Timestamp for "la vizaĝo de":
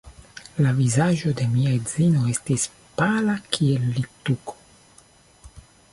0.65-1.45